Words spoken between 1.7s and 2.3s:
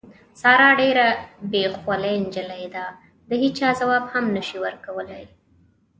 خولې